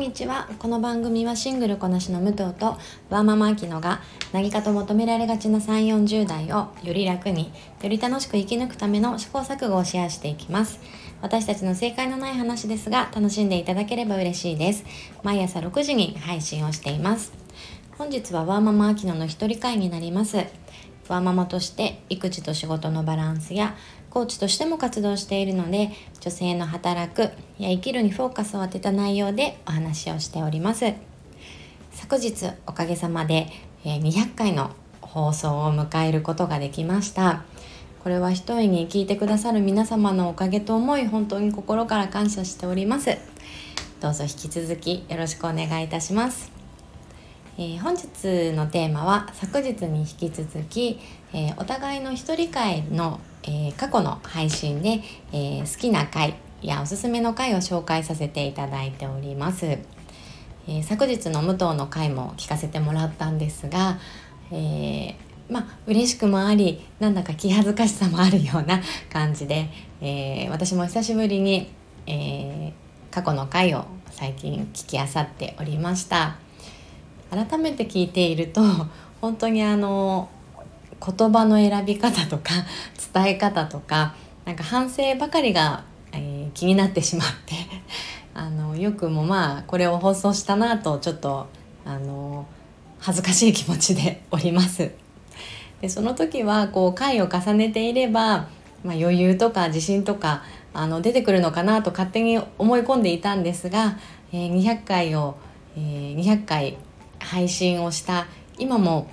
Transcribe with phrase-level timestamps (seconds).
[0.00, 0.48] んにちは。
[0.58, 2.78] この番組はシングルこなしの武藤と
[3.10, 4.00] ワーママアキノが
[4.32, 10.80] 何かと求められがちな3 4 0代をより楽により楽しく生き抜くための試行錯誤をシェアしていきます。
[11.20, 14.86] 私たちの正解のない話ですが楽しんでいただければ嬉しいです。
[15.22, 17.34] 毎朝6時に配信をしています。
[17.98, 20.38] 本日はワーママアキノの一人会になります。
[21.10, 23.74] ワーママとして育児と仕事のバランスや
[24.10, 27.22] コーチとしても活動しているので女性の働く
[27.58, 30.94] や生きるにフォーカスを当てた内容でお話をしております。
[31.92, 33.48] 昨日おかげさまで
[33.84, 34.70] 200回の
[35.00, 37.42] 放送を迎えることができました。
[38.04, 43.18] これは一重に聞いてくださる皆様のおかげと思い本当に心から感謝しております。
[44.00, 46.59] どうぞ引き続きよろしくお願いいたします。
[47.62, 50.98] えー、本日のテーマは昨日に引き続き、
[51.34, 59.76] えー、お互いの一人会の、えー、過去の配信で、え好きな回やおすすめの回を紹介させていただいております、
[60.68, 63.98] え昨日の武藤の回も聞かせてもらったんですが、
[64.50, 65.14] え
[65.50, 68.80] まあ嬉しくもありなんだか気恥ずかしさもあるような
[69.12, 69.68] 感じで、
[70.00, 71.70] え私も久しぶりに、
[72.06, 72.72] え
[73.10, 76.38] 過去の回を最近聞きあさっておりました。
[77.30, 78.60] 改めて聞いていると
[79.20, 80.28] 本当にあの
[81.00, 82.52] 言葉の選び方とか
[83.14, 84.14] 伝え方とか
[84.44, 87.54] なんか反省ばかりが、えー、気になってしまって
[88.34, 91.46] あのよくもまあこれを放送したなとちょっと
[91.84, 92.46] あの
[92.98, 94.92] 恥ずかしい気持ちでおります。
[95.80, 98.48] でその時はこう回を重ねていれば、
[98.84, 100.42] まあ、余裕とか自信とか
[100.74, 103.98] あの出てくるのかなと勝手に思い込んでいたんですが、
[104.32, 105.36] えー、200回を、
[105.76, 106.76] えー、200回
[107.30, 108.26] 配信をした
[108.58, 109.08] 今も、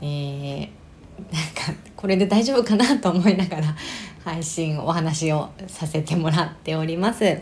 [0.00, 3.76] えー、なんかこれで大丈夫かなと思いながら
[4.24, 7.38] 配信お話をさせてもらっております。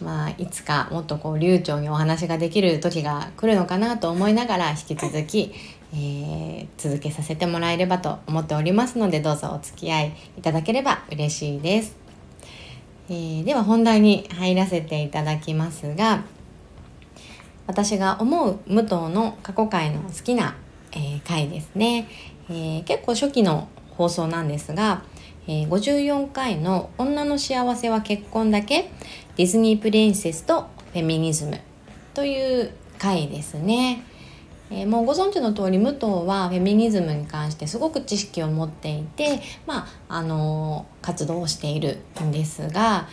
[0.00, 5.52] まあ、いつかもっとこう流暢にお話ができる時が来るのかなと思いながら引き続き、
[5.92, 11.96] えー、続けさせてもらえればと思っておりますのでどうぞお付き合いいただければ嬉しいです。
[13.08, 16.24] えー、では本題に入らせていただきますが
[17.72, 20.54] 私が思う武藤の過去回の好きな、
[20.92, 22.06] えー、回ですね、
[22.50, 23.66] えー、結構初期の
[23.96, 25.04] 放送なんですが、
[25.46, 28.90] えー、54回の「女の幸せは結婚だけ
[29.36, 31.58] ディズニープリンセスとフェミニズム」
[32.12, 34.04] という回ですね。
[34.70, 43.06] えー、もうご存知の通り武藤はフェミニズムに関してすごく知識を持っていて、まああのー、活動をしているんですが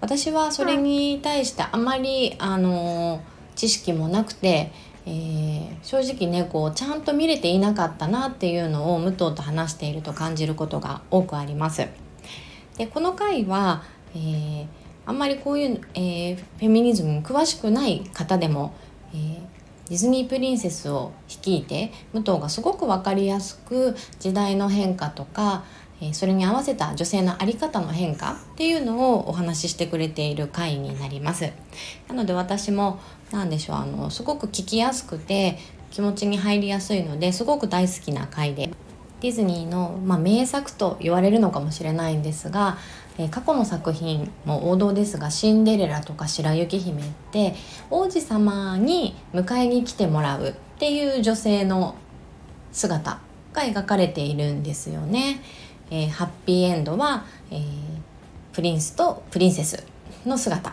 [0.00, 4.70] 私はそれに対してあまり、あのー知識もなくて、
[5.06, 11.88] えー、正直ねこうちゃんと見れていなかったなっていうのを武藤と話していると感じることが多くあります。
[12.76, 13.82] でこの回は、
[14.14, 14.66] えー、
[15.06, 18.74] あんまりこういう、えー、フェミニズムに詳しくない方でも、
[19.14, 19.40] えー、
[19.88, 25.64] ディズニープリンセスを率いて武藤がすごく分かりやすく時代の変化とか、
[26.00, 31.50] えそれに合わせた女性の在り方の変化っていうのをお話ししてくれている回になります
[32.08, 33.00] なので私も
[33.32, 35.58] 何でしょうあのすごく聞きやすくて
[35.90, 38.70] 気持ちに入りやすいのですごく大好きな回で
[39.20, 42.76] ディズニーの、まあ、名作と言われるのかもしれないんですが、
[43.16, 47.54] え、過去の作品も王道ですが「シンデレラ」とか「白雪姫」って
[47.90, 51.94] 王子様に迎えに来てもらうっていう女性の
[52.72, 53.20] 姿
[53.54, 55.40] が描かれているんですよね。
[55.90, 57.60] えー、ハッピーエンドは、えー、
[58.52, 59.84] プリンスとプリンセス
[60.24, 60.72] の姿っ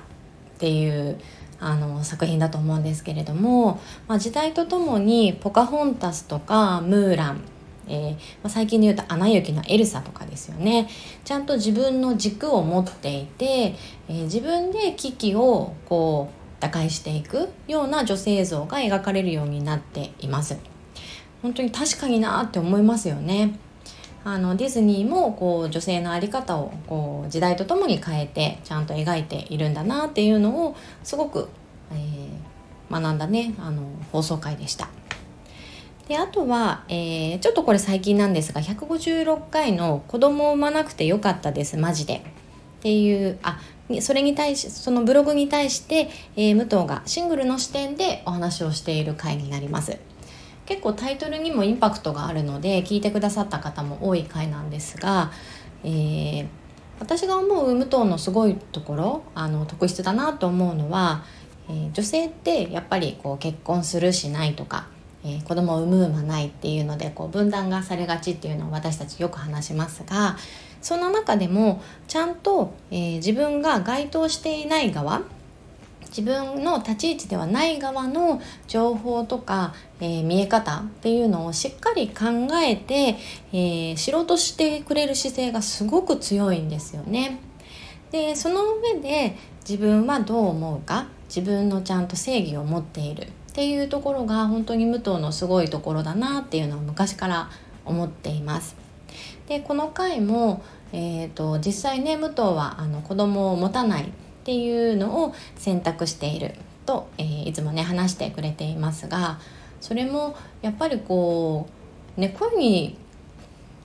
[0.58, 1.20] ていう
[1.60, 7.42] あの作品だと思うんですけれども、まあ、時代とともにポカホンタスとかムーラン
[7.88, 10.88] えー、まあ、最近で言うと「アナ雪」のエルサとかですよね。
[11.24, 20.58] ちゃんと自分の軸を持っていて、えー、自分で危機をこう打開していくような女性像が描かれるようになっています。
[21.42, 23.60] 本当に確かになって思いますよね。
[24.26, 31.50] あのディズニーもこう女性の在り方をこう時代とともに変えてちゃんと描いているんだなっていうのをすごく、
[31.92, 34.90] えー、学んだねあの放送回でした。
[36.08, 42.16] であとは、えー、ちょっとこれ最近なんですが156回の「子供を産まなくてよかったですマジで」
[42.80, 43.60] っていうあ
[44.02, 49.98] それに対しそのブログに対して、えー、武藤がシングルの視点でお話をしている回になります。
[50.66, 55.32] 結構タイトルにもインパクトがあるので聞いてくださった方も多い回なんですが、
[55.84, 56.48] えー、
[57.00, 61.24] 私が思う武藤のすごいところあの特質だなと思うのは、
[61.70, 64.88] えー、女性ってやっぱりこう結婚するしないとか、
[65.26, 70.38] えー、子供を産む産まないっていうのでこう分断がされがちっていうのを私たちよく話しますが
[70.82, 75.24] その中でもちゃんと、えー、自分が該当していない側
[76.16, 82.26] 自分の立ち位置ではない側の情報とか、えー、見え方っていうのをしっかり考
[82.64, 83.18] えて、
[83.52, 87.40] えー、知ろうとしてくれる姿勢がすごく強いんですよね。
[88.12, 89.36] でその上で
[89.68, 91.08] 自分はどう思うか？
[91.28, 97.50] 自分のちゃんと正義を持っているっていうところが本当に武藤のすごいところだなっていうのを昔から
[97.86, 98.76] 思っています。
[99.48, 104.12] でこの回も、えーと、実際ね武藤はあの子供を持たない
[104.44, 106.56] っていうのを選択している
[106.86, 109.40] と、えー、いつもね話してくれていますが
[109.80, 111.70] それもやっぱりこ
[112.18, 112.98] う、ね、声に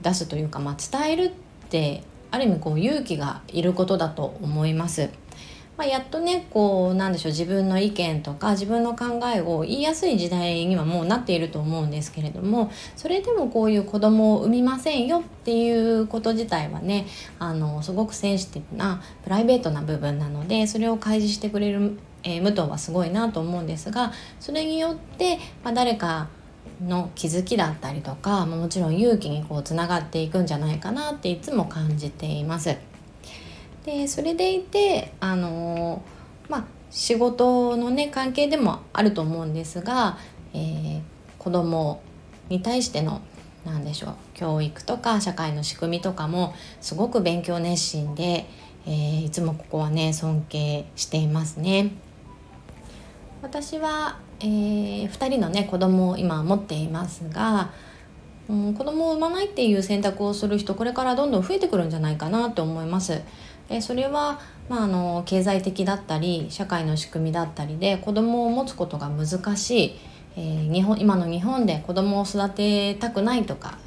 [0.01, 1.31] 出すというか、まあ、伝えるっ
[1.69, 5.09] てある意味こう勇気がいることだと思います。
[5.79, 17.07] まあ、やっとねこうなんでしょう自分の意見とか自分の考えを言いやすい時代にはもうなっていると思うんですけれどもそれでもこういう子供を産みませんよっていうこと自体はね
[17.39, 24.11] あのすごくセンシティブなプライベートな部分なのでそれを開示してくれる、えー、武藤はすごいなと思うんですが
[24.41, 26.27] それによって、まあ、誰か
[26.85, 32.88] の気づきだったりとかもちろん勇気にこうつながっていくんじゃないかなっていつも感じています。
[33.89, 36.03] でそれでいてあの
[36.47, 40.19] まあ仕事のね関係でもあると思うんですが、
[40.53, 41.01] えー、
[41.39, 42.03] 子供
[42.49, 43.21] に対しての
[43.65, 48.45] 何でしょう教育とか社会の仕組みとかもすごく勉強熱心で、
[48.85, 51.91] えー、いつもここはね尊敬していますね。
[53.41, 57.71] 私は、えー、2人のね子供を今持っていますが、
[58.49, 63.21] うん、子供を産まないっていう選択をする人これからどんどん増えてくるんじゃないかなと思います。
[63.69, 69.99] でそれは、まあ、あの経済的だったり社会の仕組みだったりで子供を持つことが難しい、
[70.35, 73.77] えー、日本今の日本で子供を育てたくないとか、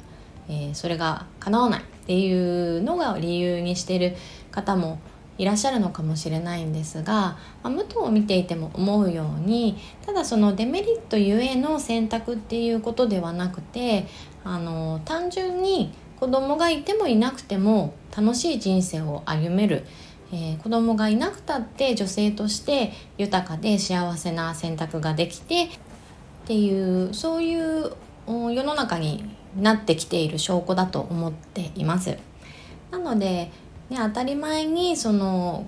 [0.47, 4.15] えー、それが叶わないっていうのが理由にしてる
[4.51, 4.99] 方も
[5.37, 14.05] いらっしゃるのかもしれないんですが、まあ、武藤を見ていても思うようにただそのデメリットゆえの選択っていうことではなくて
[14.43, 19.85] あの単純に子供がいてもいなくても楽しい人生を歩める、
[20.31, 25.69] えー、子供がいなくたって女性として豊かで幸せな選択ができてっ
[26.45, 27.91] ていうそういう
[28.27, 29.29] 世の中に
[29.59, 32.17] なってきている証拠だと思っています。
[32.91, 33.51] なので、
[33.89, 35.65] ね、当たり前にその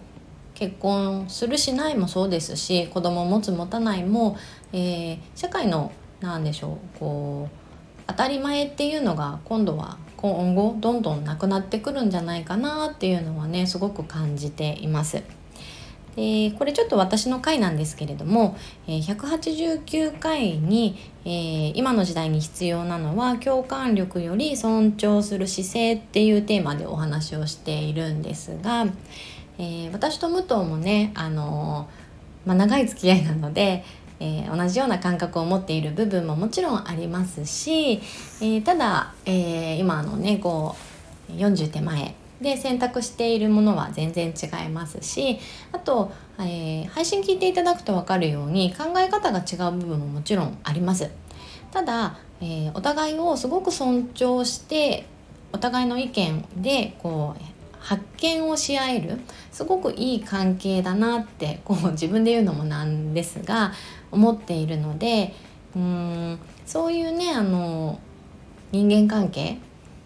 [0.53, 4.38] 結婚するしないもそうですし子供を持つ持たないも、
[4.71, 15.24] えー、社会の何でしょうこう当たり前っていうのが今度は今後どんどんなくなってくるんじゃないかなっていうのはねすごく感じています。
[16.16, 18.56] でこれちょっと私の回なんですけれども
[18.88, 28.88] 189回に、えー、今の時代に必要なのは共感力より尊重する姿勢っていうテーマでお話をしているんですが、
[29.58, 33.84] えー、私と武藤もね、あのー、まあ、長い付き合いなので
[34.20, 40.76] えー、同じような感覚を持っている部分ももちろんありますし、えー、ただ、えー、今のねこ
[41.30, 45.40] う40手前で選択しているものは全然違いますし
[45.72, 51.10] あと、えー、配信聞いていただくと分かるように考え方が違う部分ももちろんあります。
[51.72, 55.06] ただ、えお互いをすごく尊重して
[55.52, 59.20] お互いの意見でこう発見をし合える
[59.52, 63.74] すごくいい関係だなってこう自分で言うのもなんですが
[64.16, 65.34] 思っているので
[65.76, 68.00] うんそういうねあの
[68.72, 69.57] 人間関係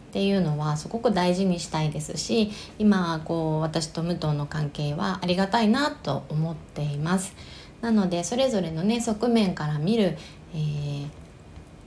[0.10, 7.36] っていうのはすごく大事にしたいですし今こう私と武藤の関係はありがたいなと思っています。
[7.82, 10.18] なのでそれぞれのね側面から見る、
[10.54, 10.58] え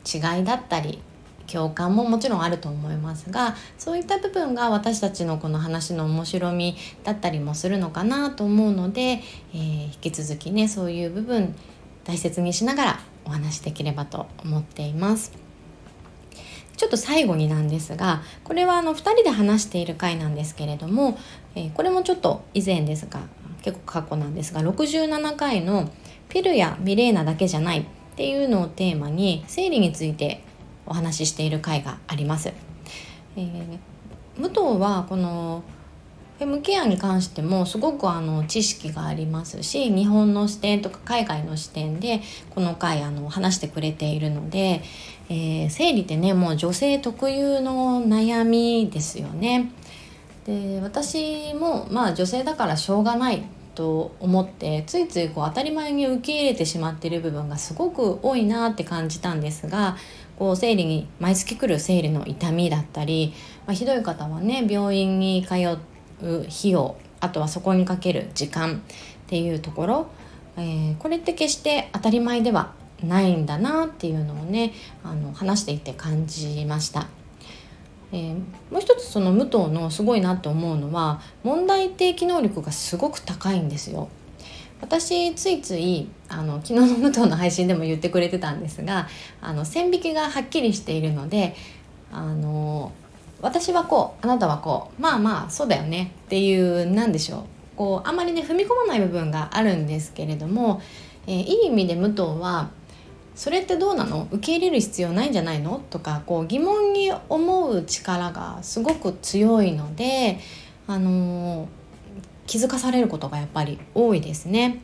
[0.05, 1.01] ー、違いだったり
[1.47, 11.55] 共感ももちろんあると思いますがそういった部分が私たちのこの話の面白みだったりもするのかなと思うので、えー、引き続きねそういう部分
[12.05, 15.33] 大切にしながらお話しできればと思っています。
[16.77, 21.17] ちょっと最後になんですがこれはあの2人で話している回なんですけれども、
[21.55, 23.21] えー、これもちょっと以前ですが
[23.63, 25.91] 結構過去なんですが67回の
[26.29, 27.85] 「ピルやミレーナだけじゃない」っ
[28.17, 30.43] ていうのをテーマに生理について
[30.87, 32.53] お話ししている回があります。
[33.37, 33.79] えー、
[34.41, 35.63] 武藤はこの
[36.43, 42.21] フェムケアに関してもすごくあの知識がありますし日本の視点とか海外の視点で
[42.51, 44.83] この回あの話してくれているので、
[45.29, 49.71] えー、生理ってねもう女性特有の悩みですよね。
[50.45, 53.45] で私もまあ女性だからしょうがない
[53.77, 59.97] と思ってついついこう当たり前に受け入れてしまっている部分がすごく多いなって感じたんですが
[60.37, 63.33] こう生理に毎月来る生理の痛みだったり、
[63.65, 65.79] まあ、ひどい方はね病院に通う
[66.23, 68.79] 費用あとはそこにかける時間っ
[69.29, 70.07] ていうところ
[70.57, 77.07] えー、これって決して当たり前ではないんだなっていうのをねあの話していて感じました。
[78.15, 78.35] えー、
[78.71, 84.09] もう一つその武藤のすごいなと思うのは問題提起能力がすごく高いんですよ。
[84.83, 89.09] 私ついついあの昨日の武藤の配信でも言ってくれてたんですが
[89.41, 91.55] あの線引きがはっきりしているので
[92.13, 92.93] あの
[93.43, 97.43] 私はこうあなたはこうまあまあそうだよねっていう何でしょう。
[97.77, 100.81] こうあまりね踏み込まない部分があるんですけれども、
[101.27, 102.71] えー、いい意味で武藤は
[103.35, 104.29] それってどうなの？
[104.31, 105.83] 受け入れる必要ないんじゃないの？
[105.91, 110.39] とかこう疑問に思う力がすごく強いので、
[110.87, 111.67] あのー、
[112.47, 114.83] 気づかされることがやっぱり多いですね。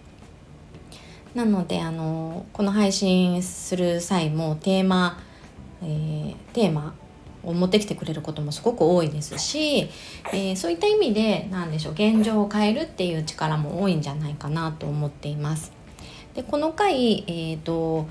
[1.35, 5.21] なので、あのー、この配信する際もテーマ、
[5.83, 6.95] えー、テーマ
[7.53, 9.89] 持ってきてくれることもすごく多いですし、
[10.33, 15.73] えー、そういった意味で何でしょう現状を変えるっていう力も多いんじゃないかなと思っています。
[16.35, 18.07] でこの回、えーと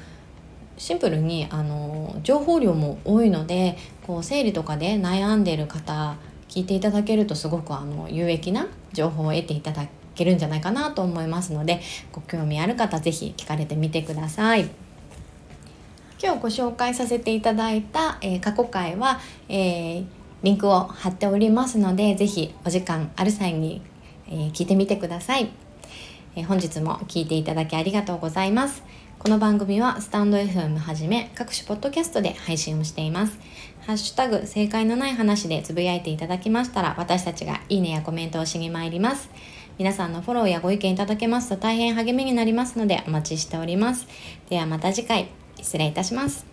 [0.78, 6.16] シンプルにあの情報量も多いのでこう生理とかで悩んでる方
[6.48, 14.87] 聞いていただけるとすごくあの有益な情報を得ていただけるんじゃないかなと思いますのでご興味ある方是非聞かれてみてください。
[16.20, 19.20] 今日ご紹介させていただいた、えー、過去回は、
[19.50, 20.06] えー、
[20.42, 23.84] リンクを貼っておりますので是非お時間ある際に、
[24.28, 25.52] えー、聞いてみてください。
[26.36, 28.84] え本日も聞いていただきありがとうございます。
[29.20, 33.40] この番組はスタンド FM はじめ各種ポッドキャストで配信をしています。
[33.86, 39.30] ハッシュタグ正解のない話でつぶやいていただきましたら私たちがいいねやコメントをしに参ります。
[39.78, 44.08] 皆さんのフォローやご意見いただけますと大変励みになりますのでお待ちしております。
[44.50, 45.30] ではまた次回
[45.64, 46.47] 失礼いたします。